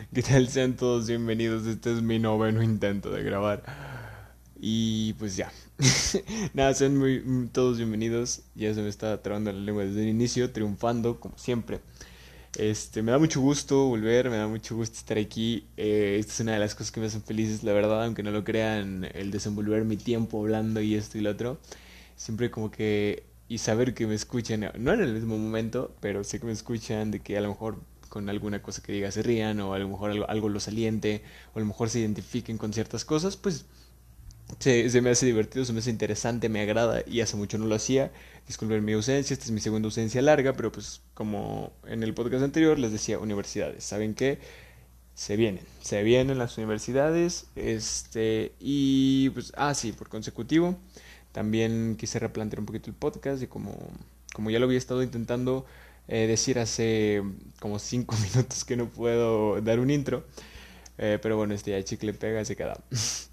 [0.14, 0.48] ¿Qué tal?
[0.48, 1.66] Sean todos bienvenidos.
[1.66, 3.62] Este es mi noveno intento de grabar.
[4.58, 5.52] Y pues ya.
[6.54, 8.42] Nada, sean muy, todos bienvenidos.
[8.54, 11.80] Ya se me está trabando la lengua desde el inicio, triunfando como siempre.
[12.56, 15.66] Este, me da mucho gusto volver, me da mucho gusto estar aquí.
[15.76, 18.30] Eh, esta es una de las cosas que me hacen felices, la verdad, aunque no
[18.30, 21.58] lo crean, el desenvolver mi tiempo hablando y esto y lo otro.
[22.16, 26.38] Siempre como que y saber que me escuchan, no en el mismo momento, pero sé
[26.38, 27.80] que me escuchan, de que a lo mejor
[28.10, 31.22] con alguna cosa que diga se rían, o a lo mejor algo, algo los aliente,
[31.54, 33.64] o a lo mejor se identifiquen con ciertas cosas, pues
[34.58, 37.74] se, me hace divertido, se me hace interesante, me agrada, y hace mucho no lo
[37.74, 38.10] hacía.
[38.46, 42.42] Disculpen mi ausencia, esta es mi segunda ausencia larga, pero pues como en el podcast
[42.42, 44.38] anterior les decía, universidades, ¿saben qué?
[45.14, 50.76] Se vienen, se vienen las universidades, este, y pues, ah, sí, por consecutivo.
[51.32, 53.76] También quise replantear un poquito el podcast y como,
[54.32, 55.64] como ya lo había estado intentando
[56.10, 57.22] eh, decir hace
[57.60, 60.24] como cinco minutos que no puedo dar un intro.
[60.98, 62.78] Eh, pero bueno, este ya chicle pega, se queda.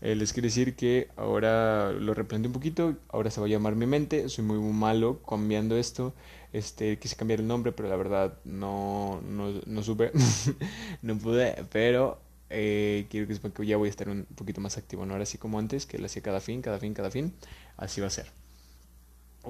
[0.00, 3.74] Eh, les quiero decir que ahora lo replanteé un poquito, ahora se va a llamar
[3.74, 6.12] mi mente, soy muy, malo cambiando esto.
[6.52, 10.12] Este, quise cambiar el nombre, pero la verdad no, no, no supe,
[11.02, 14.76] no pude, pero eh, quiero que sepan que ya voy a estar un poquito más
[14.76, 17.32] activo, no ahora así como antes, que lo hacía cada fin, cada fin, cada fin,
[17.78, 18.43] así va a ser.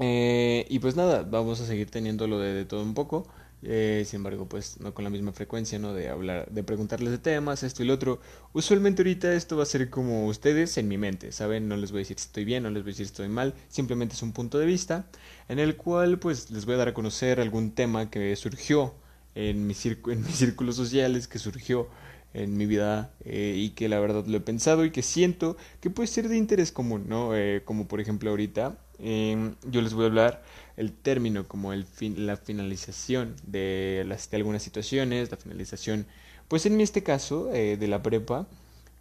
[0.01, 3.27] Eh, y pues nada, vamos a seguir teniendo lo de, todo un poco.
[3.67, 5.95] Eh, sin embargo, pues no con la misma frecuencia, ¿no?
[5.95, 8.21] De hablar, de preguntarles de temas, esto y lo otro.
[8.53, 11.69] Usualmente ahorita esto va a ser como ustedes en mi mente, ¿saben?
[11.69, 13.29] No les voy a decir si estoy bien, no les voy a decir si estoy
[13.29, 15.07] mal, simplemente es un punto de vista
[15.49, 18.95] en el cual pues les voy a dar a conocer algún tema que surgió
[19.35, 19.75] en, mi
[20.09, 21.89] en mis círculos sociales, que surgió
[22.35, 25.89] en mi vida eh, y que la verdad lo he pensado y que siento que
[25.89, 27.35] puede ser de interés común, ¿no?
[27.35, 30.43] Eh, como por ejemplo ahorita em, yo les voy a hablar
[30.77, 36.07] el término como el fin, la finalización de, las, de algunas situaciones, la finalización,
[36.49, 38.47] pues en este caso eh, de la prepa,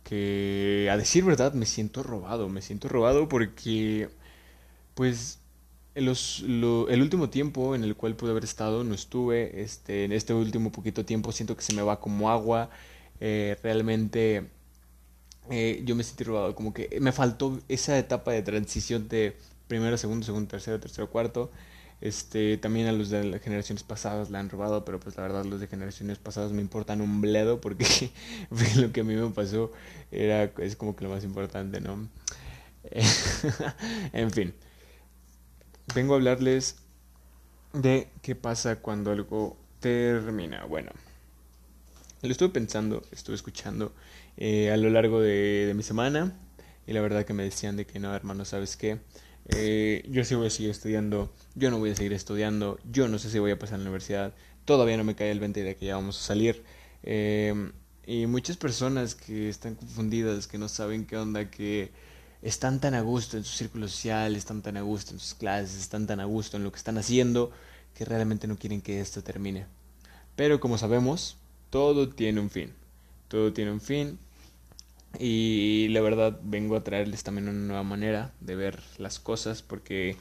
[0.04, 4.10] que a decir verdad me siento robado, me siento robado porque
[4.94, 5.40] pues
[5.96, 10.72] el último tiempo en el cual pude haber estado no estuve, este, en este último
[10.72, 12.70] poquito tiempo siento que se me va como agua,
[13.26, 14.50] eh, realmente
[15.50, 19.38] eh, yo me sentí robado, como que me faltó esa etapa de transición de
[19.70, 21.50] primero, segundo, segundo, tercero, tercero, cuarto.
[22.02, 25.46] Este, también a los de las generaciones pasadas la han robado, pero pues la verdad
[25.46, 27.86] los de generaciones pasadas me importan un bledo porque
[28.76, 29.72] lo que a mí me pasó
[30.12, 32.10] era es como que lo más importante, ¿no?
[34.12, 34.54] en fin,
[35.96, 36.76] vengo a hablarles
[37.72, 40.66] de qué pasa cuando algo termina.
[40.66, 40.92] Bueno,
[42.28, 43.94] lo estuve pensando, estuve escuchando
[44.38, 46.34] eh, a lo largo de, mi semana
[46.88, 49.00] y la verdad que me decían de que no, hermano, ¿sabes qué?
[49.50, 53.20] Eh, yo sí voy a seguir estudiando, yo no voy a seguir estudiando, yo no
[53.20, 54.34] sé si voy a pasar a la universidad,
[54.66, 56.64] todavía no me cae el 20 de que ya vamos a salir.
[57.04, 57.74] Em,
[58.06, 61.92] y muchas personas que están confundidas, que no saben qué onda, que
[62.42, 65.80] están tan a gusto en su círculo social, están tan a gusto en sus clases,
[65.80, 67.52] están tan a gusto en lo que están haciendo,
[67.94, 69.66] que realmente no quieren que esto termine.
[70.36, 71.38] Pero como sabemos,
[71.74, 72.72] todo tiene un fin.
[73.28, 74.20] Todo tiene un fin.
[75.18, 80.16] Y la verdad vengo a traerles también una nueva manera de ver las cosas porque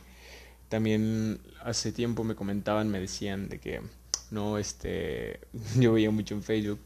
[0.71, 3.83] también hace tiempo me comentaban, me decían de que
[4.31, 5.41] no, este,
[5.79, 6.81] yo veía mucho en Facebook,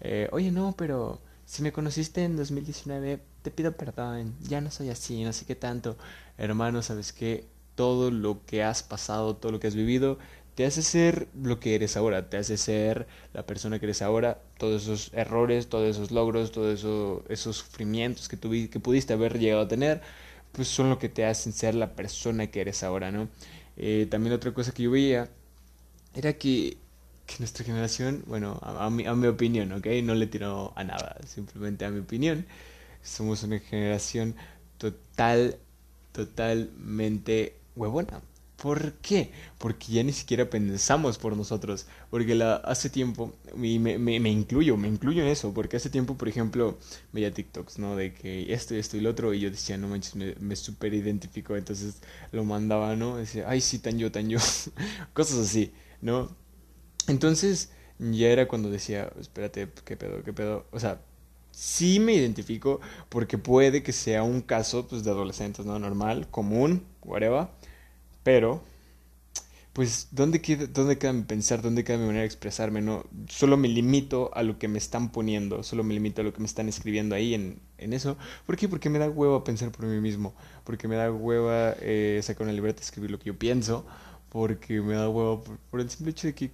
[0.00, 4.88] eh, oye no, pero si me conociste en 2019, te pido perdón, ya no soy
[4.88, 5.98] así, no sé qué tanto.
[6.38, 7.44] Hermano, ¿sabes qué?
[7.74, 10.18] Todo lo que has pasado, todo lo que has vivido,
[10.54, 14.40] te hace ser lo que eres ahora, te hace ser la persona que eres ahora,
[14.58, 18.38] todos esos errores, todos esos logros, todos eso, esos sufrimientos que,
[18.68, 20.02] que pudiste haber llegado a tener,
[20.52, 23.28] pues son lo que te hacen ser la persona que eres ahora, ¿no?
[23.76, 25.28] Eh, también otra cosa que yo veía
[26.14, 26.76] era que,
[27.26, 29.86] que nuestra generación, bueno, a, mi, a mi opinión, ¿ok?
[30.02, 32.46] No le tiro a nada, simplemente a mi opinión,
[33.02, 34.34] somos una generación
[34.78, 35.58] total,
[36.12, 38.22] totalmente huevona.
[38.60, 39.32] ¿Por qué?
[39.56, 41.86] Porque ya ni siquiera pensamos por nosotros.
[42.10, 46.28] Porque la, hace tiempo, y me, incluyo, me incluyo en eso, porque hace tiempo, por
[46.28, 46.78] ejemplo,
[47.10, 47.96] veía TikToks, ¿no?
[47.96, 50.92] De que esto, esto y lo otro, y yo decía, no manches, me, me super
[50.92, 52.02] identifico, entonces
[52.32, 53.16] lo mandaba, ¿no?
[53.16, 54.38] Decía, ay, sí, tan yo, tan yo,
[55.14, 55.72] cosas así,
[56.02, 56.28] ¿no?
[57.08, 60.66] Entonces, ya era cuando decía, espérate, ¿qué pedo, qué pedo?
[60.70, 61.00] O sea,
[61.50, 65.78] sí me identifico porque puede que sea un caso, pues, de adolescentes, ¿no?
[65.78, 67.48] Normal, común, whatever
[68.22, 68.62] pero,
[69.72, 71.62] pues, ¿dónde queda, ¿dónde queda mi pensar?
[71.62, 72.80] ¿Dónde queda mi manera de expresarme?
[72.80, 76.32] No, solo me limito a lo que me están poniendo, solo me limito a lo
[76.32, 78.16] que me están escribiendo ahí en, en eso.
[78.46, 78.68] ¿Por qué?
[78.68, 80.34] Porque me da hueva pensar por mí mismo,
[80.64, 83.86] porque me da hueva eh, sacar una libreta y escribir lo que yo pienso,
[84.28, 85.40] porque me da hueva
[85.70, 86.50] por, el simple hecho de que,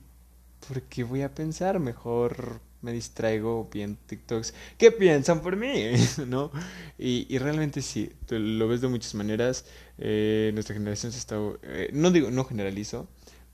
[0.69, 4.55] porque voy a pensar mejor me distraigo viendo TikToks.
[4.79, 5.91] ¿Qué piensan por mí?
[6.27, 6.53] ¿No?
[6.97, 9.67] Y, y, realmente sí, lo ves de muchas maneras.
[9.99, 11.37] Eh, nuestra generación se está...
[11.65, 13.09] Eh, no digo, no generalizo,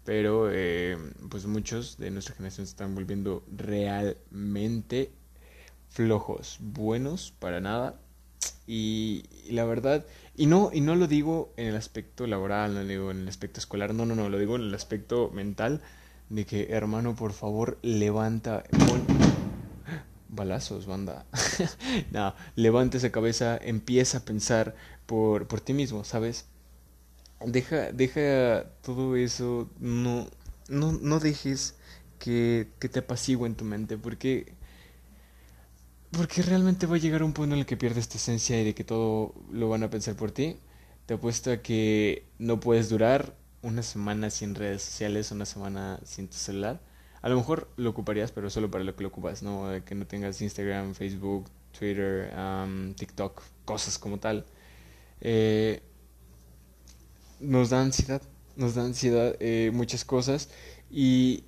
[0.05, 0.99] pero eh,
[1.31, 5.12] pues muchos de nuestra generación se están volviendo realmente
[5.88, 7.99] flojos, buenos para nada.
[8.67, 10.05] Y, y, la verdad,
[10.37, 13.28] y no, y no lo digo en el aspecto laboral, no lo digo en el
[13.28, 15.81] aspecto escolar, no, no, no, lo digo en el aspecto mental
[16.32, 18.64] de que, hermano, por favor, levanta.
[20.31, 21.26] Balazos, banda.
[22.11, 24.75] no, levanta esa cabeza, empieza a pensar
[25.05, 26.46] por, por ti mismo, ¿sabes?
[27.44, 30.26] Deja, deja todo eso, no,
[30.69, 31.75] no, no dejes
[32.19, 34.55] que, que te apacigüe en tu mente, porque,
[36.12, 38.75] porque realmente va a llegar un punto en el que pierdes tu esencia y de
[38.75, 40.56] que todo lo van a pensar por ti.
[41.05, 46.29] Te apuesto a que no puedes durar una semana sin redes sociales, una semana sin
[46.29, 46.81] tu celular.
[47.23, 49.69] A lo mejor lo ocuparías, pero solo para lo que lo ocupas, ¿no?
[49.85, 51.49] Que no tengas Instagram, Facebook,
[51.79, 52.32] Twitter,
[52.97, 54.44] TikTok, cosas como tal.
[55.20, 55.81] Eh,
[57.41, 58.23] nos da ansiedad,
[58.56, 60.50] nos da ansiedad eh, muchas cosas
[60.91, 61.44] y,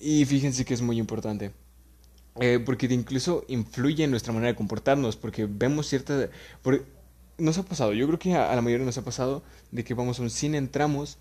[0.00, 1.52] y fíjense que es muy importante.
[2.40, 6.30] Eh, porque incluso influye en nuestra manera de comportarnos, porque vemos cierta
[7.42, 10.18] nos ha pasado, yo creo que a, la mayoría nos ha pasado de que vamos
[10.18, 11.18] a un cine, entramos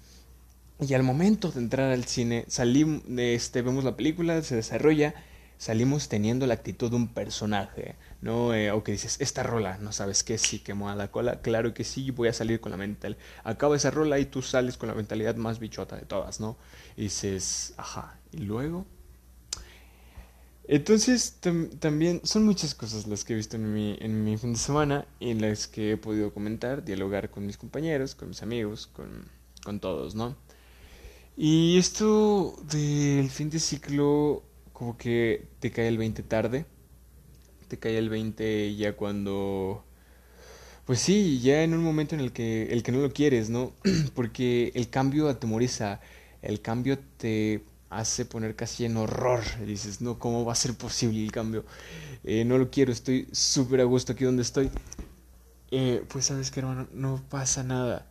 [0.80, 5.16] y al momento de entrar al cine salimos, este, vemos la película, se desarrolla,
[5.58, 8.54] salimos teniendo la actitud de un personaje, ¿no?
[8.54, 10.38] Eh, o que dices, esta rola, ¿no sabes qué?
[10.38, 13.18] Sí, quemó a la cola, claro que sí, voy a salir con la mental.
[13.44, 16.58] Acaba esa rola y tú sales con la mentalidad más bichota de todas, ¿no?
[16.98, 18.86] Y dices, ajá, y luego
[20.68, 21.40] entonces,
[21.80, 25.08] también son muchas cosas las que he visto en mi, en mi fin de semana
[25.20, 29.26] y las que he podido comentar, dialogar con mis compañeros, con mis amigos, con,
[29.64, 30.36] con todos, ¿no?
[31.36, 34.44] Y esto del fin de ciclo,
[34.74, 36.66] como que te cae el 20 tarde,
[37.68, 39.84] te cae el 20 ya cuando...
[40.86, 43.74] Pues sí, ya en un momento en el que, el que no lo quieres, ¿no?
[44.16, 46.02] Porque el cambio atemoriza,
[46.42, 49.44] el cambio te hace poner casi en horror.
[49.66, 51.66] dices, no, ¿cómo va a ser posible el cambio?
[52.24, 54.72] Eh, no lo quiero, estoy súper a gusto aquí donde estoy.
[55.70, 58.08] Eh, pues sabes que hermano, no pasa nada.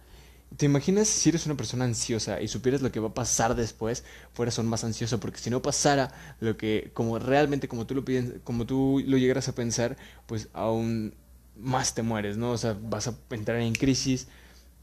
[0.57, 4.05] ¿Te imaginas si eres una persona ansiosa y supieras lo que va a pasar después,
[4.33, 5.19] fueras aún más ansioso?
[5.21, 8.05] Porque si no pasara lo que, como realmente, como tú lo
[8.45, 9.97] como tú lo llegaras a pensar,
[10.27, 11.15] pues aún
[11.57, 12.51] más te mueres, ¿no?
[12.53, 14.29] O sea, vas a entrar en crisis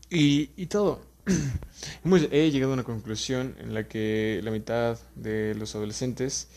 [0.09, 1.01] y, y todo.
[2.31, 6.47] he llegado a una conclusión en la que la mitad de los adolescentes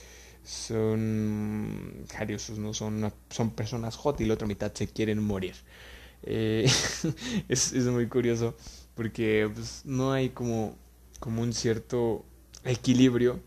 [0.45, 2.75] son jariosos, ¿no?
[2.75, 5.55] Son, son personas hot y la otra mitad se quieren morir.
[6.23, 6.71] Eh,
[7.49, 8.55] es, es, muy curioso
[8.95, 10.77] porque pues, no hay como,
[11.19, 12.25] como un cierto
[12.65, 13.41] equilibrio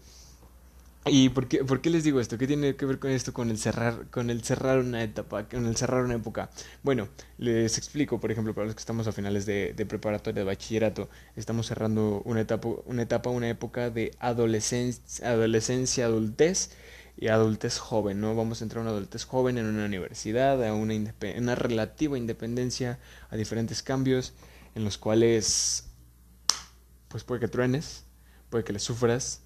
[1.05, 2.37] ¿Y por qué, por qué, les digo esto?
[2.37, 5.65] ¿Qué tiene que ver con esto, con el cerrar, con el cerrar una etapa, con
[5.65, 6.49] el cerrar una época?
[6.81, 10.45] Bueno, les explico, por ejemplo, para los que estamos a finales de, de preparatoria, de
[10.45, 16.71] bachillerato, estamos cerrando una etapa, una etapa, una época de adolescencia, adolescencia, adultez
[17.17, 18.33] y adultez joven, ¿no?
[18.33, 20.95] Vamos a entrar a una adultez joven en una universidad, a una,
[21.37, 22.97] una relativa independencia,
[23.29, 24.33] a diferentes cambios
[24.73, 25.89] en los cuales,
[27.09, 28.05] pues puede que truenes,
[28.49, 29.42] puede que le sufras,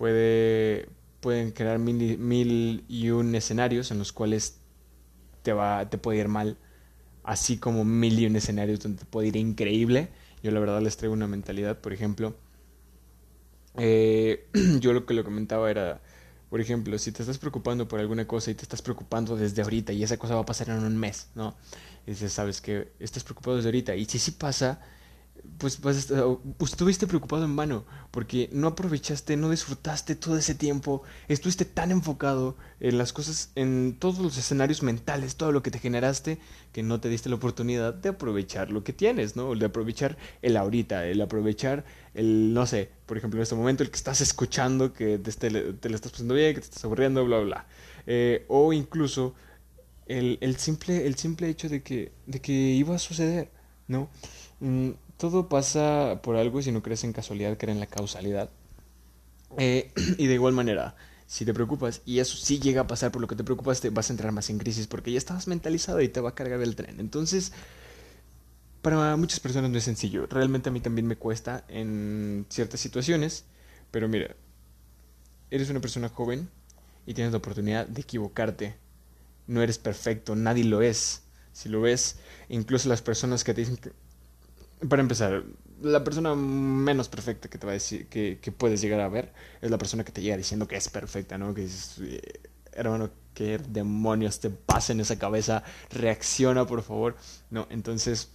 [0.00, 0.88] puede,
[1.20, 4.56] pueden crear mil, mil, y un escenarios en los cuales
[5.42, 6.56] te, va, te puede ir mal,
[7.22, 10.08] así como mil y un escenarios donde te puede ir increíble.
[10.42, 12.34] Yo la verdad les traigo una mentalidad, por ejemplo,
[13.76, 14.48] eh,
[14.80, 16.00] yo lo que lo comentaba era,
[16.48, 19.92] por ejemplo, si te estás preocupando por alguna cosa y te estás preocupando desde ahorita
[19.92, 21.58] y esa cosa va a pasar en un mes, ¿no?
[22.06, 24.80] Y dices, sabes que estás preocupado desde ahorita y si sí pasa,
[25.60, 26.10] pues, pues,
[26.60, 32.56] estuviste preocupado en vano, porque no aprovechaste, no disfrutaste todo ese tiempo, estuviste tan enfocado
[32.80, 36.38] en las cosas, en todos los escenarios mentales, todo lo que te generaste,
[36.72, 39.54] que no te diste la oportunidad de aprovechar lo que tienes, ¿no?
[39.54, 43.90] De aprovechar el ahorita, el aprovechar el, no sé, por ejemplo, en este momento, el
[43.90, 45.50] que estás escuchando, que te, te,
[45.88, 47.66] lo estás pasando bien, que te estás aburriendo, bla, bla, bla.
[48.06, 49.34] Eh, o incluso
[50.06, 53.50] el, el, simple, el simple hecho de que, de que iba a suceder,
[53.88, 54.08] ¿no?
[54.60, 58.48] Mm, todo pasa por algo si no crees en casualidad, crees en la causalidad.
[59.58, 60.96] Eh, y de igual manera,
[61.26, 63.90] si te preocupas y eso sí llega a pasar por lo que te preocupas, te
[63.90, 66.62] vas a entrar más en crisis porque ya estabas mentalizado y te va a cargar
[66.62, 66.98] el tren.
[67.00, 67.52] Entonces,
[68.80, 70.26] para muchas personas no es sencillo.
[70.26, 73.44] Realmente a mí también me cuesta en ciertas situaciones.
[73.90, 74.34] Pero mira,
[75.50, 76.48] eres una persona joven
[77.04, 78.74] y tienes la oportunidad de equivocarte.
[79.46, 81.22] No eres perfecto, nadie lo es.
[81.52, 82.16] Si lo ves,
[82.48, 83.92] incluso las personas que te dicen que
[84.88, 85.44] para empezar,
[85.82, 89.32] la persona menos perfecta que te va a decir, que, que, puedes llegar a ver,
[89.60, 91.54] es la persona que te llega diciendo que es perfecta, ¿no?
[91.54, 92.40] Que eh,
[92.72, 95.62] hermano, ¿qué demonios te pasa en esa cabeza?
[95.90, 97.16] Reacciona, por favor.
[97.50, 98.30] No, entonces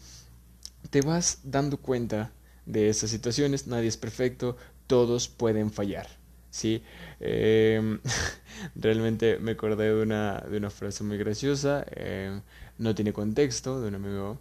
[0.89, 2.31] te vas dando cuenta
[2.65, 6.07] de esas situaciones, nadie es perfecto, todos pueden fallar.
[6.55, 6.83] ¿sí?
[7.19, 7.99] Em,
[8.75, 12.41] realmente me acordé de una, de una frase muy graciosa, em,
[12.77, 14.39] no tiene contexto, de un amigo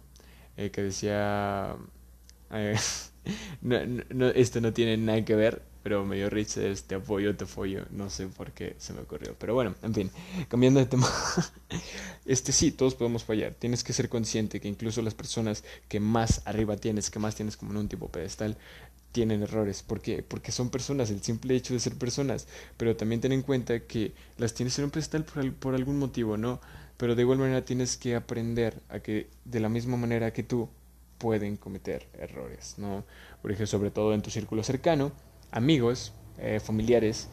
[0.57, 1.75] eh, que decía,
[3.61, 7.85] no, esto no tiene nada que ver, pero medio rich es te apoyo, te follo,
[7.91, 9.35] no sé por qué se me ocurrió.
[9.37, 10.11] Pero bueno, en fin,
[10.47, 11.09] cambiando de tema,
[12.25, 13.53] este sí, todos podemos fallar.
[13.53, 17.57] Tienes que ser consciente que incluso las personas que más arriba tienes, que más tienes
[17.57, 18.57] como en un tipo pedestal,
[19.11, 19.81] tienen errores.
[19.81, 20.23] ¿Por qué?
[20.23, 22.47] Porque son personas, el simple hecho de ser personas.
[22.77, 26.35] Pero también ten en cuenta que las tienes en un pedestal por, por algún motivo,
[26.35, 26.59] ¿no?
[26.97, 30.69] Pero de igual manera tienes que aprender a que de la misma manera que tú
[31.17, 33.03] pueden cometer errores, ¿no?
[33.41, 35.11] Por ejemplo, sobre todo en tu círculo cercano,
[35.51, 37.27] amigos, eh, familiares,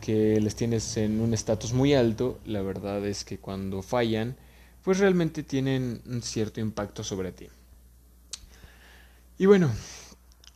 [0.00, 4.36] que les tienes en un estatus muy alto, la verdad es que cuando fallan,
[4.82, 7.48] pues realmente tienen un cierto impacto sobre ti.
[9.38, 9.70] Y bueno,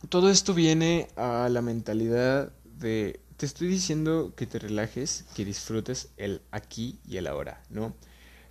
[0.09, 6.09] todo esto viene a la mentalidad de, te estoy diciendo que te relajes, que disfrutes
[6.17, 7.95] el aquí y el ahora, ¿no?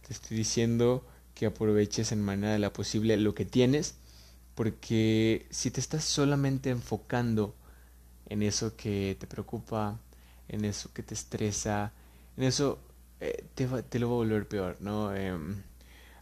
[0.07, 3.97] Te estoy diciendo que aproveches en manera de la posible lo que tienes,
[4.55, 7.55] porque si te estás solamente enfocando
[8.27, 9.99] en eso que te preocupa,
[10.49, 11.93] en eso que te estresa,
[12.37, 12.79] en eso
[13.21, 15.15] eh, te, lo va a volver peor, ¿no?
[15.15, 15.63] Em,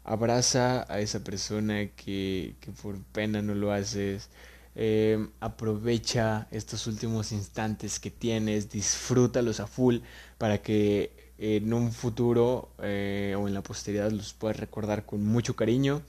[0.05, 4.29] abraza a esa persona que, que, por pena no lo haces.
[4.75, 9.99] Em, aprovecha estos últimos instantes que tienes, disfrútalos a full
[10.39, 15.57] para que en un futuro eh, o en la posteridad los puedas recordar con mucho
[15.57, 16.03] cariño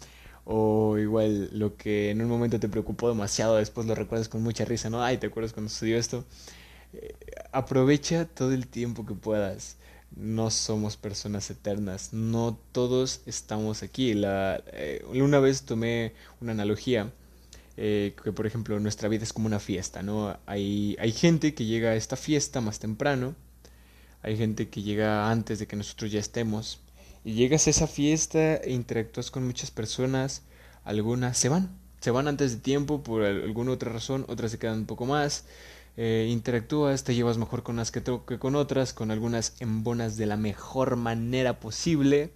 [0.45, 4.65] o igual lo que en un momento te preocupó demasiado después lo recuerdas con mucha
[4.65, 5.03] risa, ¿no?
[5.03, 6.25] Ay, ¿te acuerdas cuando sucedió esto?
[6.93, 7.15] Eh,
[7.51, 9.77] aprovecha todo el tiempo que puedas.
[10.15, 14.13] No somos personas eternas, no todos estamos aquí.
[14.13, 17.11] La, eh, una vez tomé una analogía
[17.75, 20.37] que por ejemplo nuestra vida es como una fiesta, ¿no?
[20.45, 23.35] Hay, hay gente que llega a esta fiesta más temprano,
[24.23, 26.79] hay gente que llega antes de que nosotros ya estemos.
[27.23, 30.41] Y llegas a esa fiesta e interactúas con muchas personas,
[30.83, 34.79] algunas se van, se van antes de tiempo por alguna otra razón, otras se quedan
[34.79, 35.45] un poco más.
[35.97, 40.25] Eh, interactúas, te llevas mejor con unas que, que, con otras, con algunas embonas de
[40.25, 42.31] la mejor manera posible.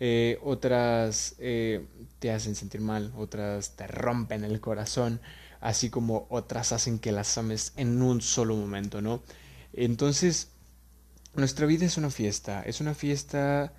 [0.00, 1.86] Eh, otras eh,
[2.18, 5.20] te hacen sentir mal, otras te rompen el corazón,
[5.60, 9.22] así como otras hacen que las ames en un solo momento, ¿no?
[9.72, 10.48] Entonces,
[11.34, 13.72] nuestra vida es una fiesta, es una fiesta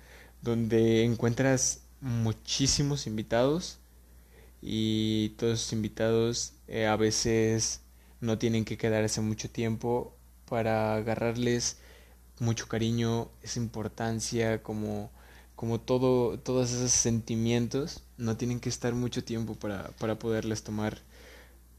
[0.46, 3.78] donde encuentras muchísimos invitados
[4.62, 7.80] y todos esos invitados eh, a veces
[8.20, 10.14] no tienen que quedarse mucho tiempo
[10.48, 11.78] para agarrarles
[12.38, 15.10] mucho cariño, esa importancia, como,
[15.56, 20.98] como todo, todos esos sentimientos, no tienen que estar mucho tiempo para, para poderles tomar,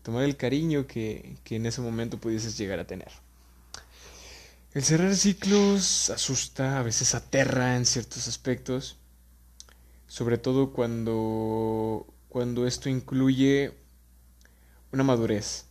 [0.03, 3.26] tomar el cariño que, que en ese momento pudieses llegar a tener.
[4.77, 8.97] El cerrar ciclos asusta, a veces aterra en ciertos aspectos,
[10.05, 13.73] sobre todo cuando, cuando esto incluye
[14.91, 15.65] una madurez,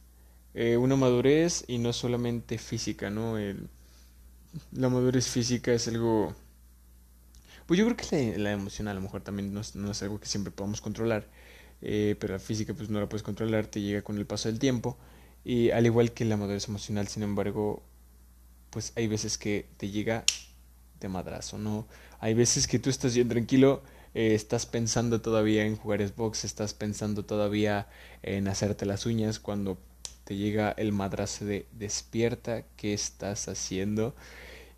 [0.55, 3.39] eh, una madurez y no solamente física, ¿no?
[3.39, 3.69] El,
[4.73, 6.35] la madurez física es algo...
[7.67, 10.51] Pues yo creo que la, emocional a lo mejor también no es, algo que siempre
[10.51, 11.29] podamos controlar,
[11.81, 14.59] eh, pero la física pues no la puedes controlar, te llega con el paso del
[14.59, 14.99] tiempo,
[15.45, 17.85] y al igual que la madurez emocional, sin embargo,
[18.77, 20.27] pues hay veces que te llega
[21.01, 21.87] de madrazo, ¿no?
[22.21, 26.75] Hay veces que tú estás bien tranquilo, eh, estás pensando todavía en jugar Xbox, estás
[26.75, 27.89] pensando todavía
[28.23, 29.79] en hacerte las uñas cuando
[30.25, 34.15] te llega el madrazo de despierta, ¿qué estás haciendo?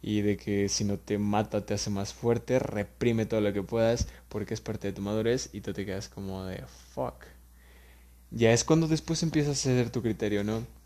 [0.01, 3.65] Y de que si no te mata te hace más fuerte, reprime todo lo que
[3.65, 6.63] puedas porque es parte de tu madurez y tú te quedas como de
[6.95, 7.25] fuck.
[8.31, 10.78] Ya es cuando después empiezas a ceder tu criterio, ¿no?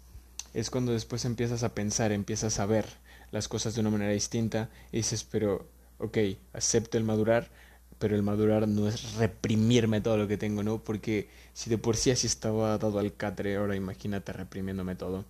[0.54, 2.86] Es cuando después empiezas a pensar, empiezas a ver
[3.30, 5.66] las cosas de una manera distinta y dices, pero,
[5.98, 6.18] ok,
[6.52, 7.50] acepto el madurar,
[7.98, 10.82] pero el madurar no es reprimirme todo lo que tengo, ¿no?
[10.82, 15.24] Porque si de por sí así estaba dado al catre, ahora imagínate reprimiéndome todo.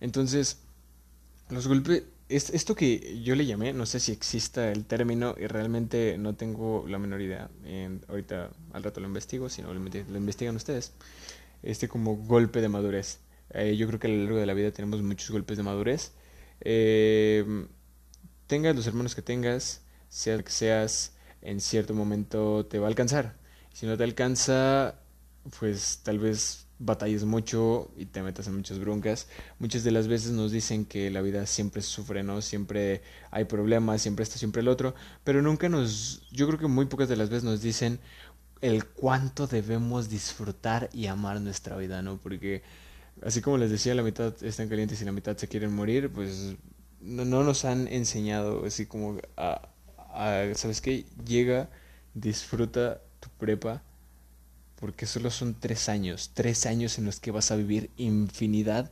[0.00, 0.58] Entonces,
[1.50, 6.18] los golpes, esto que yo le llamé, no sé si exista el término y realmente
[6.18, 7.48] no tengo la menor idea.
[8.08, 9.80] ahorita al rato lo investigo, si no lo,
[10.16, 10.92] investigan ustedes.
[11.62, 13.18] Este como golpe de madurez.
[13.50, 16.12] Eh, yo creo que a lo largo de la vida tenemos muchos golpes de madurez
[16.60, 17.66] eh,
[18.46, 23.36] tengas los hermanos que tengas, sea que seas, en cierto momento te va a alcanzar.
[23.72, 24.96] Si no te alcanza,
[25.58, 29.28] pues tal vez batalles mucho y te metas en muchas broncas.
[29.58, 32.42] Muchas de las veces nos dicen que la vida siempre sufre, ¿no?
[32.42, 36.86] Siempre hay problemas, siempre esto, siempre el otro, pero nunca nos, yo creo que muy
[36.86, 38.00] pocas de las veces nos dicen
[38.62, 42.18] el cuánto debemos disfrutar y amar nuestra vida, ¿no?
[42.18, 42.62] Porque
[43.22, 46.56] así como les decía, la mitad están calientes y la mitad se quieren morir, pues
[47.00, 49.68] no, nos han enseñado así como a,
[50.54, 51.04] ¿sabes qué?
[51.26, 51.68] Llega,
[52.14, 53.82] disfruta tu prepa
[54.80, 58.90] porque solo son tres años, tres años en los que vas a vivir infinidad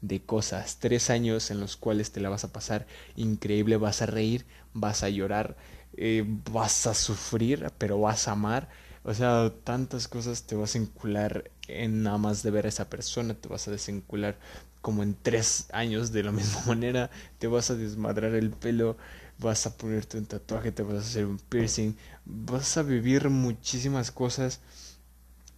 [0.00, 2.86] de cosas, tres años en los cuales te la vas a pasar
[3.16, 5.56] increíble, vas a reír, vas a llorar,
[5.96, 8.68] eh, vas a sufrir, pero vas a amar.
[9.02, 12.90] O sea, tantas cosas te vas a encular en nada más de ver a esa
[12.90, 14.38] persona, te vas a desencular
[14.82, 18.96] como en tres años de la misma manera, te vas a desmadrar el pelo,
[19.38, 21.94] vas a ponerte un tatuaje, te vas a hacer un piercing,
[22.26, 24.60] vas a vivir muchísimas cosas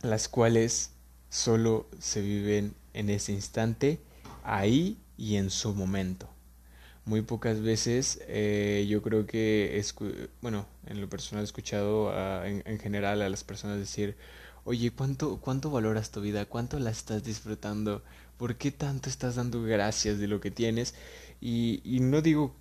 [0.03, 0.91] las cuales
[1.31, 4.01] solo se viven en ese instante,
[4.45, 6.32] ahí y en su momento.
[7.05, 9.85] Muy pocas veces eh, yo creo que,
[10.41, 12.13] bueno, en lo personal he escuchado
[12.45, 14.17] en, general a las personas decir,
[14.65, 16.47] oye, ¿cuánto, ¿cuánto valoras tu vida?
[16.47, 18.03] ¿Cuánto la estás disfrutando?
[18.37, 20.95] ¿Por qué tanto estás dando gracias de lo que tienes?
[21.41, 22.55] Y, y no digo,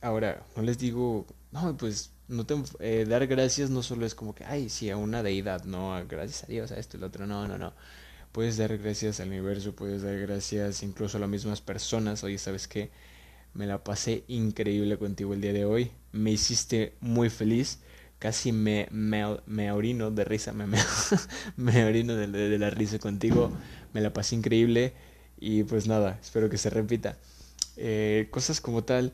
[0.00, 4.34] ahora, no les digo, no, pues no te, eh, dar gracias no solo es como
[4.34, 7.26] que, ay, sí, a una deidad, no, gracias a Dios, a esto y lo otro,
[7.26, 7.74] no, no, no.
[8.32, 12.22] Puedes dar gracias al universo, puedes dar gracias incluso a las mismas personas.
[12.24, 12.90] Oye, ¿sabes qué?
[13.54, 15.90] Me la pasé increíble contigo el día de hoy.
[16.12, 17.80] Me hiciste muy feliz.
[18.18, 20.66] Casi me, me, orino de risa, me,
[21.56, 23.50] me, orino de, de la risa contigo.
[23.92, 24.94] Me la pasé increíble.
[25.40, 27.16] Y pues nada, espero que se repita.
[27.76, 29.12] Eh, cosas como tal.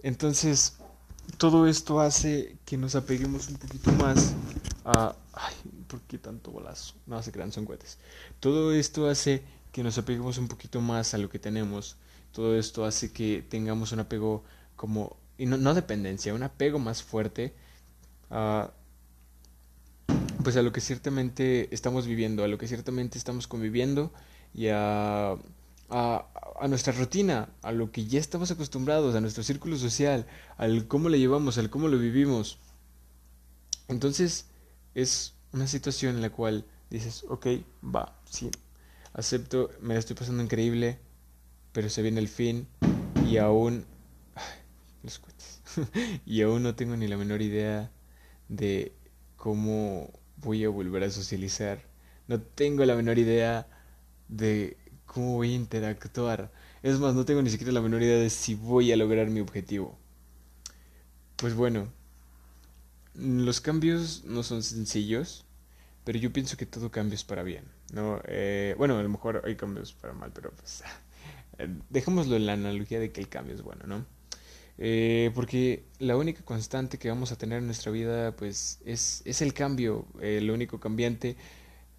[0.00, 0.76] Entonces,
[1.36, 4.34] todo esto hace que nos apeguemos un poquito más
[4.84, 5.16] a...
[5.32, 5.54] Ay,
[5.88, 6.94] ¿por qué tanto bolazo?
[7.06, 7.98] No, se crean, son cohetes.
[8.38, 11.96] Todo esto hace que nos apeguemos un poquito más a lo que tenemos.
[12.32, 14.44] Todo esto hace que tengamos un apego
[14.76, 15.16] como...
[15.36, 17.54] Y no, no dependencia, un apego más fuerte
[18.30, 18.72] a...
[20.42, 24.12] Pues a lo que ciertamente estamos viviendo, a lo que ciertamente estamos conviviendo
[24.54, 25.36] y a
[25.88, 26.26] a,
[26.60, 31.08] a, nuestra rutina, a lo que ya estamos acostumbrados, a nuestro círculo social, al cómo
[31.08, 32.58] le llevamos, al cómo lo vivimos.
[33.88, 34.46] Entonces
[34.94, 37.46] es una situación en la cual dices, ok,
[37.82, 38.50] va, sí,
[39.14, 40.98] acepto, me la estoy pasando increíble,
[41.72, 42.66] pero se viene el fin
[43.28, 43.84] y aún...
[45.02, 45.20] los
[46.26, 47.90] y aún no tengo ni la menor idea
[48.48, 48.92] de
[49.36, 51.82] cómo voy a volver a socializar.
[52.26, 53.66] No tengo la menor idea
[54.28, 54.76] de
[55.08, 56.52] ¿Cómo voy a interactuar?
[56.82, 59.40] Es más, no tengo ni siquiera la menor idea de si voy a lograr mi
[59.40, 59.98] objetivo.
[61.36, 61.90] Pues bueno,
[63.14, 65.46] los cambios no son sencillos,
[66.04, 68.20] pero yo pienso que todo cambio es para bien, ¿no?
[68.26, 70.84] Eh, bueno, a lo mejor hay cambios para mal, pero pues
[71.90, 74.06] dejémoslo en la analogía de que el cambio es bueno, ¿no?
[74.78, 79.42] Eh, porque la única constante que vamos a tener en nuestra vida, pues, es, es
[79.42, 81.36] el cambio, lo único cambiante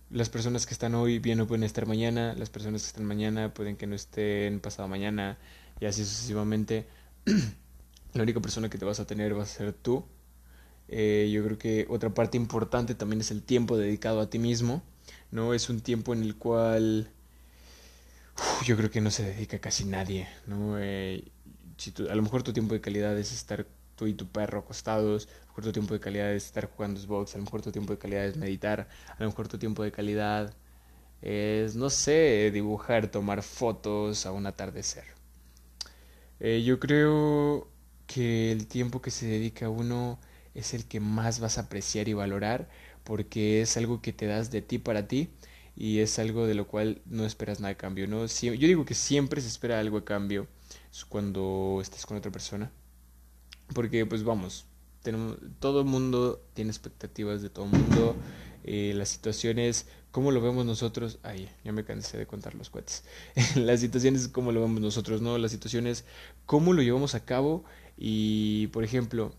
[0.10, 3.54] las personas que están hoy bien no pueden estar mañana, las personas que están mañana
[3.54, 5.38] pueden que no estén pasado mañana
[5.80, 6.88] y así sucesivamente.
[8.14, 10.04] La única persona que te vas a tener va a ser tú.
[10.88, 14.82] Eh, yo creo que otra parte importante también es el tiempo dedicado a ti mismo,
[15.30, 15.54] ¿no?
[15.54, 17.12] Es un tiempo en el cual
[18.66, 20.78] yo creo que no se dedica casi nadie, ¿no?
[20.80, 21.24] Eh,
[22.10, 25.42] a lo mejor tu tiempo de calidad es estar tú y tu perro acostados, a
[25.42, 27.94] lo mejor tu tiempo de calidad es estar jugando Xbox, a lo mejor tu tiempo
[27.94, 30.54] de calidad es meditar, a lo mejor tu tiempo de calidad
[31.22, 35.04] es, no sé, dibujar, tomar fotos a un atardecer.
[36.40, 37.68] Eh, yo creo
[38.08, 40.20] que el tiempo que se dedica a uno
[40.54, 42.70] es el que más vas a apreciar y valorar
[43.04, 45.30] porque es algo que te das de ti para ti
[45.80, 48.08] y es algo de lo cual no esperas nada de cambio.
[48.08, 48.28] ¿no?
[48.28, 50.48] yo digo que siempre se espera algo de cambio
[51.10, 52.72] cuando estés con otra persona
[53.74, 54.66] porque pues vamos,
[55.04, 58.16] tenemos, todo el mundo tiene expectativas de todo el mundo.
[58.64, 63.04] Eh, las situaciones, cómo lo vemos nosotros, ay, ya me cansé de contar los cohetes.
[63.56, 65.38] las situaciones, cómo lo vemos nosotros, ¿no?
[65.38, 66.06] Las situaciones,
[66.46, 67.64] cómo lo llevamos a cabo.
[67.98, 69.34] Y, por ejemplo,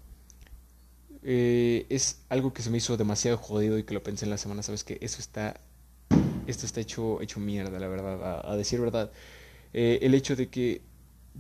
[1.23, 4.39] eh, es algo que se me hizo demasiado jodido y que lo pensé en la
[4.39, 4.85] semana, ¿sabes?
[4.85, 5.61] Que eso está,
[6.47, 9.11] esto está hecho, hecho mierda, la verdad, a, decir verdad.
[9.73, 10.83] Eh, el hecho de que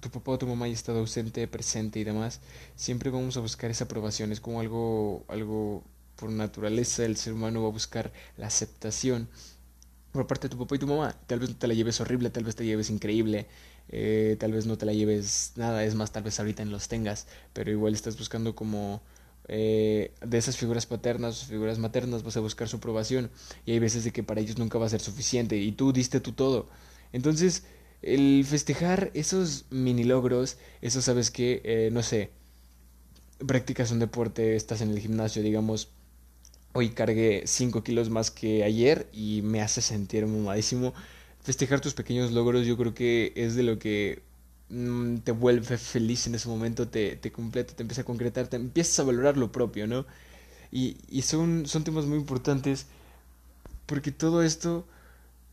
[0.00, 2.40] tu papá o tu mamá haya estado ausente, presente y demás,
[2.76, 4.32] siempre vamos a buscar esa aprobación.
[4.32, 5.82] Es como algo, algo
[6.16, 9.28] por naturaleza, el ser humano va a buscar la aceptación
[10.12, 11.16] por parte de tu papá y tu mamá.
[11.26, 13.46] Tal vez no te la lleves horrible, tal vez te la lleves increíble,
[13.88, 16.88] eh, tal vez no te la lleves nada, es más, tal vez ahorita no los
[16.88, 19.02] tengas, pero igual estás buscando como
[19.52, 23.32] eh, de esas figuras paternas figuras maternas vas a buscar su aprobación
[23.66, 26.20] y hay veces de que para ellos nunca va a ser suficiente y tú diste
[26.20, 26.68] tú todo.
[27.12, 27.64] Entonces,
[28.00, 32.30] el festejar esos mini logros, eso sabes que, eh, no sé,
[33.44, 35.88] practicas un deporte, estás en el gimnasio, digamos,
[36.72, 40.94] hoy cargué 5 kilos más que ayer y me hace sentir mamadísimo.
[41.42, 44.22] Festejar tus pequeños logros yo creo que es de lo que
[44.70, 48.56] mm, te vuelve feliz en ese momento, te, te completa, te empieza a concretar, te
[48.56, 50.06] empiezas a valorar lo propio, ¿no?
[50.72, 52.86] Y, y son, son temas muy importantes
[53.86, 54.86] porque todo esto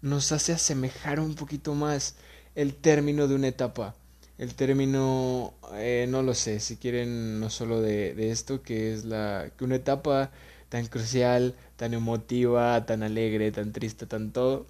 [0.01, 2.15] nos hace asemejar un poquito más
[2.55, 3.95] el término de una etapa.
[4.37, 9.05] El término, eh, no lo sé, si quieren no solo de, de esto, que es
[9.05, 10.31] la que una etapa
[10.69, 14.67] tan crucial, tan emotiva, tan alegre, tan triste, tan todo,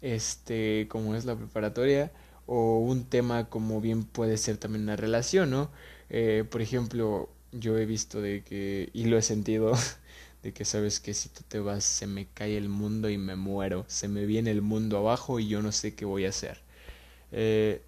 [0.00, 2.12] este, como es la preparatoria,
[2.48, 5.70] o un tema como bien puede ser también una relación, ¿no?
[6.10, 9.74] Eh, por ejemplo, yo he visto de que, y lo he sentido,
[10.42, 13.36] de que sabes que si tú te vas se me cae el mundo y me
[13.36, 16.60] muero, se me viene el mundo abajo y yo no sé qué voy a hacer.
[17.32, 17.82] Eh,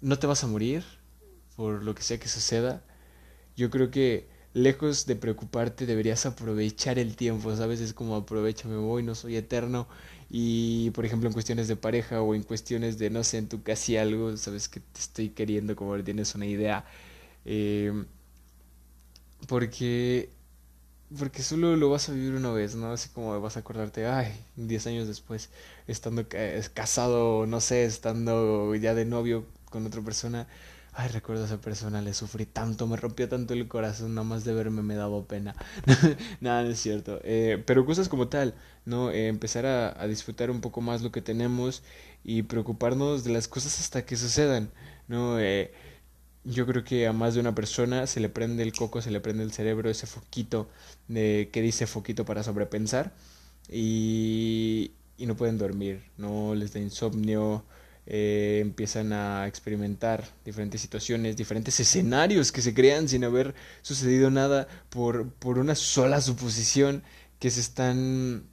[0.00, 0.84] no te vas a morir
[1.56, 2.82] por lo que sea que suceda.
[3.56, 7.80] Yo creo que lejos de preocuparte deberías aprovechar el tiempo, ¿sabes?
[7.80, 9.88] Es como aprovecha, me voy, no soy eterno.
[10.30, 13.62] Y por ejemplo en cuestiones de pareja o en cuestiones de, no sé, en tu
[13.62, 16.84] casi algo, sabes que te estoy queriendo, como tienes una idea.
[17.44, 17.92] Eh,
[19.48, 20.30] porque
[21.18, 22.92] porque solo lo vas a vivir una vez, ¿no?
[22.92, 25.50] Así como vas a acordarte, ay, 10 años después,
[25.86, 26.26] estando
[26.74, 30.48] casado, no sé, estando ya de novio con otra persona,
[30.96, 34.44] ay, recuerdo a esa persona, le sufrí tanto, me rompió tanto el corazón, nada más
[34.44, 35.54] de verme me daba pena.
[36.40, 37.20] Nada, no es cierto.
[37.22, 38.54] Eh, pero cosas como tal,
[38.86, 39.10] ¿no?
[39.10, 41.82] Eh, empezar a, disfrutar un poco más lo que tenemos
[42.24, 44.70] y preocuparnos de las cosas hasta que sucedan,
[45.06, 45.38] ¿no?
[45.38, 45.70] Eh,
[46.44, 49.20] yo creo que a más de una persona se le prende el coco, se le
[49.20, 50.68] prende el cerebro, ese foquito
[51.08, 53.12] de que dice foquito para sobrepensar
[53.68, 57.64] y, y no pueden dormir, no les da insomnio,
[58.06, 64.68] eh, empiezan a experimentar diferentes situaciones, diferentes escenarios que se crean sin haber sucedido nada
[64.90, 67.02] por, por una sola suposición
[67.38, 68.44] que se están...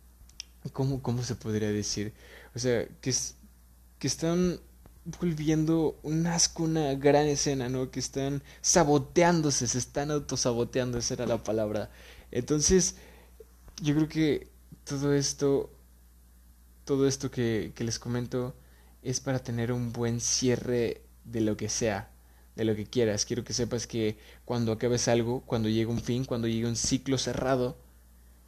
[0.71, 2.13] ¿Cómo, cómo se podría decir?
[2.55, 3.13] O sea, que,
[3.99, 4.59] que están
[5.19, 7.91] volviendo un asco, una gran escena, ¿no?
[7.91, 11.91] Que están saboteándose, se están autosaboteando, esa era la palabra.
[12.31, 12.95] Entonces,
[13.81, 14.47] yo creo que
[14.85, 15.69] todo esto,
[16.85, 18.55] todo esto que, que les comento
[19.03, 22.11] es para tener un buen cierre de lo que sea,
[22.55, 23.25] de lo que quieras.
[23.25, 27.17] Quiero que sepas que cuando acabes algo, cuando llegue un fin, cuando llegue un ciclo
[27.17, 27.77] cerrado,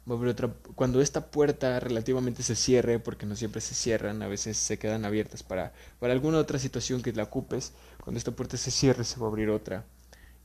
[0.06, 4.78] otra, cuando esta puerta relativamente se cierre, porque no siempre se cierran, a veces se
[4.78, 9.04] quedan abiertas para, para alguna otra situación que la ocupes, cuando esta puerta se cierre
[9.04, 9.84] se va a abrir otra.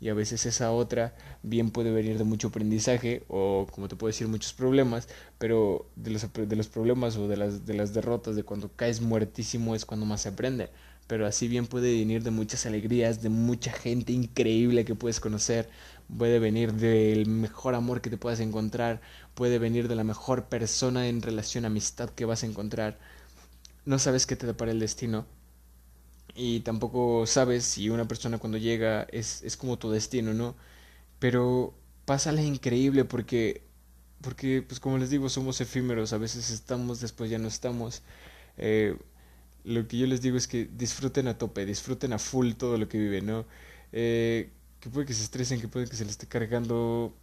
[0.01, 4.09] Y a veces esa otra bien puede venir de mucho aprendizaje o, como te puedo
[4.09, 8.35] decir, muchos problemas, pero de los, de los problemas o de las, de las derrotas,
[8.35, 10.69] de cuando caes muertísimo es cuando más se aprende
[11.11, 15.67] pero así bien puede venir de muchas alegrías, de mucha gente increíble que puedes conocer,
[16.17, 19.01] puede venir del mejor amor que te puedas encontrar,
[19.33, 22.97] puede venir de la mejor persona en relación amistad que vas a encontrar.
[23.83, 25.25] No sabes qué te depara el destino
[26.35, 30.55] y tampoco sabes si una persona cuando llega es, es como tu destino, ¿no?
[31.19, 31.73] Pero
[32.05, 33.63] pásale increíble porque,
[34.21, 38.03] porque, pues como les digo, somos efímeros, a veces estamos, después ya no estamos.
[38.57, 38.97] Eh,
[39.63, 42.87] lo que yo les digo es que disfruten a tope, disfruten a full todo lo
[42.89, 43.45] que viven, ¿no?
[43.91, 47.13] Eh, que puede que se estresen, que puede que se les esté cargando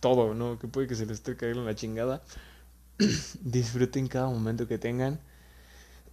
[0.00, 0.58] todo, ¿no?
[0.58, 2.22] Que puede que se les esté cargando la chingada.
[3.42, 5.20] disfruten cada momento que tengan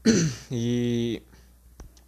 [0.50, 1.22] y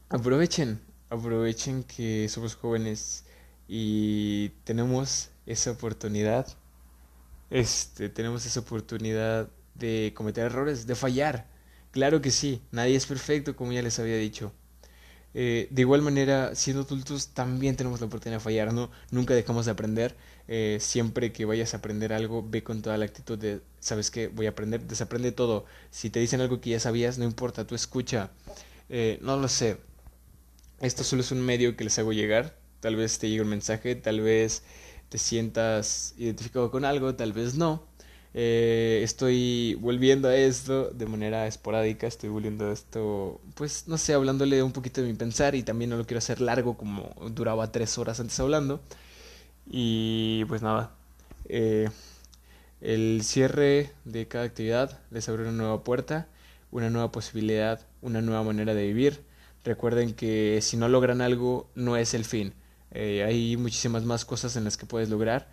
[0.10, 0.80] aprovechen,
[1.10, 3.26] aprovechen que somos jóvenes
[3.68, 6.48] y tenemos esa oportunidad,
[7.50, 11.48] este, tenemos esa oportunidad de cometer errores, de fallar
[11.98, 14.54] Claro que sí, nadie es perfecto, como ya les había dicho.
[15.40, 18.90] Eh, de igual manera, siendo adultos también tenemos la oportunidad de fallar, ¿no?
[19.12, 20.16] Nunca dejamos de aprender.
[20.48, 24.30] Eh, siempre que vayas a aprender algo, ve con toda la actitud de, ¿sabes qué?
[24.30, 25.66] Voy a aprender, desaprende todo.
[25.92, 28.32] Si te dicen algo que ya sabías, no importa, tú escucha.
[28.90, 29.78] Eh, no lo sé.
[30.82, 32.58] Esto solo es un medio que les hago llegar.
[32.80, 34.64] Tal vez te llegue un mensaje, tal vez
[35.10, 37.84] te sientas identificado con algo, tal vez no.
[38.40, 44.14] Eh, estoy volviendo a esto de manera esporádica, estoy volviendo a esto, pues no sé,
[44.14, 47.72] hablándole un poquito de mi pensar y también no lo quiero hacer largo como duraba
[47.72, 48.80] tres horas antes hablando.
[49.70, 50.92] Y pues nada,
[51.50, 51.90] eh,
[52.82, 56.28] el cierre de cada actividad les abre una nueva puerta,
[56.72, 59.22] una nueva posibilidad, una nueva manera de vivir.
[59.66, 62.54] Recuerden que si no logran algo no es el fin,
[62.92, 65.48] Eh, hay muchísimas más cosas en las que puedes lograr.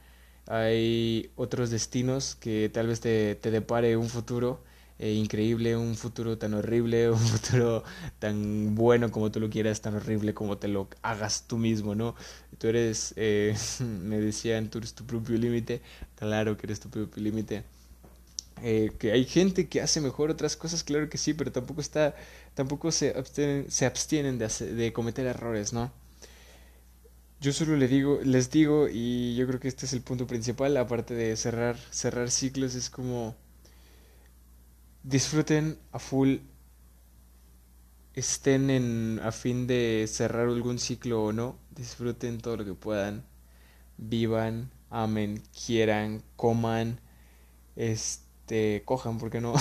[0.46, 4.60] Hay otros destinos que tal vez te, te depare un futuro
[4.98, 7.82] eh, increíble, un futuro tan horrible, un futuro
[8.18, 12.14] tan bueno como tú lo quieras, tan horrible como te lo hagas tú mismo, ¿no?
[12.58, 15.82] Tú eres, eh, me decían, tú eres tu propio límite,
[16.16, 17.64] claro que eres tu propio límite.
[18.62, 22.14] Eh, que hay gente que hace mejor otras cosas, claro que sí, pero tampoco está,
[22.54, 23.14] tampoco se
[23.86, 25.90] abstienen, de, de cometer errores, ¿no?
[27.44, 30.74] Yo solo le digo, les digo, y yo creo que este es el punto principal,
[30.78, 33.36] aparte de cerrar, cerrar ciclos, es como
[35.02, 36.38] disfruten a full,
[38.14, 43.26] estén en, a fin de cerrar algún ciclo o no, disfruten todo lo que puedan,
[43.98, 46.98] vivan, amen, quieran, coman,
[47.76, 49.52] este, cojan, ¿por qué no?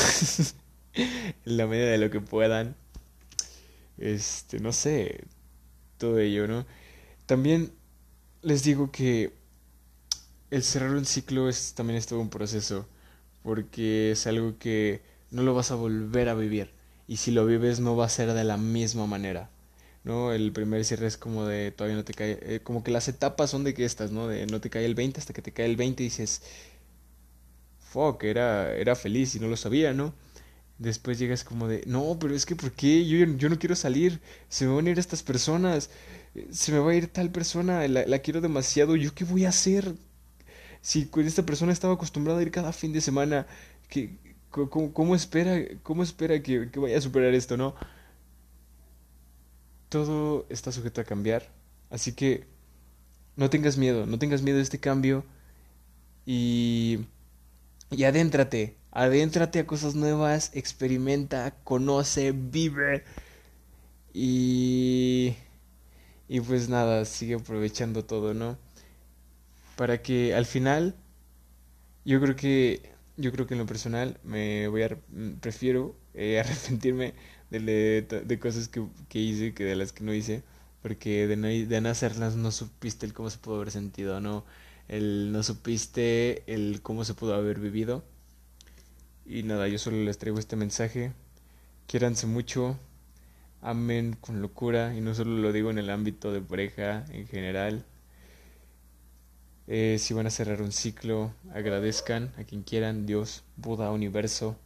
[0.93, 2.77] en la medida de lo que puedan,
[3.97, 5.25] este, no sé,
[5.97, 6.65] todo ello, ¿no?
[7.25, 7.71] También
[8.41, 9.33] les digo que
[10.51, 12.87] el cerrar un ciclo es también es todo un proceso,
[13.43, 16.71] porque es algo que no lo vas a volver a vivir.
[17.07, 19.49] Y si lo vives no va a ser de la misma manera.
[20.03, 20.33] ¿no?
[20.33, 23.49] El primer cierre es como de todavía no te cae, eh, como que las etapas
[23.49, 24.27] son de que estas, ¿no?
[24.27, 26.41] De no te cae el 20 hasta que te cae el 20 y dices,
[27.79, 30.13] fuck, era, era feliz y no lo sabía, ¿no?
[30.83, 33.05] Después llegas como de, no, pero es que ¿por qué?
[33.07, 35.89] Yo, yo no quiero salir, se me van a ir estas personas,
[36.51, 39.49] se me va a ir tal persona, la, la quiero demasiado, ¿yo qué voy a
[39.49, 39.95] hacer?
[40.81, 43.47] Si esta persona estaba acostumbrada a ir cada fin de semana,
[43.87, 44.17] que
[44.53, 47.73] ¿Cómo, espera, cómo espera que, que, vaya a superar esto, no?
[49.89, 51.49] Todo está sujeto a cambiar.
[51.89, 52.45] Así que
[53.35, 55.25] no tengas miedo, no tengas miedo de este cambio.
[56.27, 56.99] Y,
[57.89, 63.03] y adéntrate, adéntrate a cosas nuevas, experimenta, conoce, vive.
[64.13, 65.35] Y,
[66.29, 68.57] y pues nada, sigue aprovechando todo, ¿no?
[69.75, 70.95] Para que al final,
[72.05, 74.97] yo creo que yo creo que en lo personal me voy a
[75.41, 77.13] prefiero eh, arrepentirme
[77.49, 80.43] de, de cosas que, que, hice que de las que no hice
[80.81, 84.43] porque de no, de no hacerlas no supiste el cómo se pudo haber sentido no
[84.87, 88.03] el no supiste el cómo se pudo haber vivido
[89.25, 91.11] y nada yo solo les traigo este mensaje.
[91.87, 92.77] Quiéranse mucho
[93.61, 97.85] amen con locura y no solo lo digo en el ámbito de pareja en general.
[99.67, 104.57] Eh, si van a cerrar un ciclo, agradezcan a quien quieran, Dios, Buda, universo,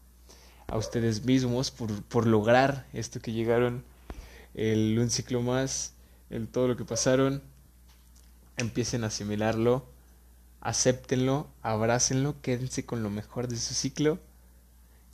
[0.67, 3.83] a ustedes mismos por, por lograr esto que llegaron,
[4.55, 5.93] el, un ciclo más,
[6.31, 7.43] el todo lo que pasaron,
[8.57, 9.85] empiecen a asimilarlo,
[10.61, 14.19] acéptenlo, abrácenlo, quédense con lo mejor de su ciclo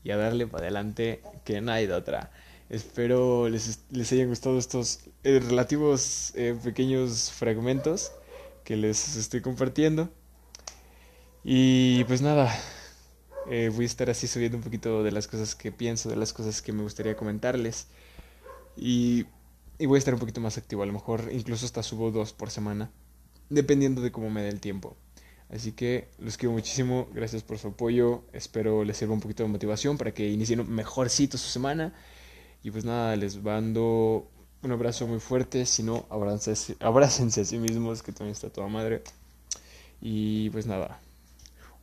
[0.04, 2.32] y a darle para adelante que no hay de otra.
[2.70, 8.12] Espero les, les hayan gustado estos eh, relativos eh, pequeños fragmentos
[8.64, 10.10] que les estoy compartiendo.
[11.44, 12.54] Y pues nada,
[13.50, 16.34] eh, voy a estar así subiendo un poquito de las cosas que pienso, de las
[16.34, 17.88] cosas que me gustaría comentarles.
[18.78, 19.26] Y,
[19.78, 22.34] y voy a estar un poquito más activo, a lo mejor incluso hasta subo dos
[22.34, 22.92] por semana,
[23.50, 24.96] dependiendo de cómo me dé el tiempo.
[25.50, 29.50] Así que los quiero muchísimo, gracias por su apoyo, espero les sirva un poquito de
[29.50, 31.94] motivación para que inicien mejorcito su semana.
[32.64, 34.28] Y pues nada, les mando
[34.64, 39.04] un abrazo muy fuerte, si no, abrácense a sí mismos, que también está toda madre.
[40.02, 41.00] Y pues nada,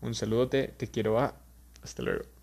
[0.01, 1.35] un saludote, te quiero a,
[1.83, 2.39] hasta luego.